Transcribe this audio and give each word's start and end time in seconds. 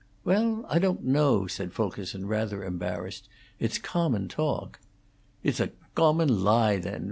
"Well, 0.25 0.65
I 0.67 0.79
don't 0.79 1.03
know," 1.03 1.45
said 1.45 1.73
Fulkerson, 1.73 2.25
rather 2.25 2.63
embarrassed. 2.65 3.29
"It's 3.59 3.77
common 3.77 4.29
talk." 4.29 4.79
"It's 5.43 5.59
a 5.59 5.73
gommon 5.93 6.41
lie, 6.41 6.77
then! 6.77 6.99